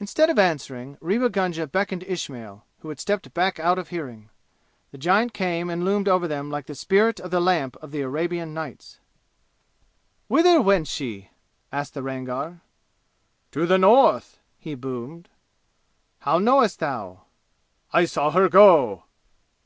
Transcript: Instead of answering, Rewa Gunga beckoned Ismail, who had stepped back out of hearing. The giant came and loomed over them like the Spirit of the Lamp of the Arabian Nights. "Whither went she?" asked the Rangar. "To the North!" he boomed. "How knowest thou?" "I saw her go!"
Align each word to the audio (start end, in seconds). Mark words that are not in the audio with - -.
Instead 0.00 0.30
of 0.30 0.38
answering, 0.38 0.96
Rewa 1.02 1.28
Gunga 1.28 1.66
beckoned 1.66 2.02
Ismail, 2.04 2.64
who 2.78 2.88
had 2.88 2.98
stepped 2.98 3.34
back 3.34 3.60
out 3.60 3.78
of 3.78 3.90
hearing. 3.90 4.30
The 4.90 4.96
giant 4.96 5.34
came 5.34 5.68
and 5.68 5.84
loomed 5.84 6.08
over 6.08 6.26
them 6.26 6.48
like 6.48 6.64
the 6.64 6.74
Spirit 6.74 7.20
of 7.20 7.30
the 7.30 7.42
Lamp 7.42 7.76
of 7.82 7.90
the 7.90 8.00
Arabian 8.00 8.54
Nights. 8.54 9.00
"Whither 10.28 10.62
went 10.62 10.88
she?" 10.88 11.28
asked 11.70 11.92
the 11.92 12.02
Rangar. 12.02 12.62
"To 13.52 13.66
the 13.66 13.76
North!" 13.76 14.38
he 14.58 14.74
boomed. 14.74 15.28
"How 16.20 16.38
knowest 16.38 16.78
thou?" 16.78 17.24
"I 17.92 18.06
saw 18.06 18.30
her 18.30 18.48
go!" 18.48 19.04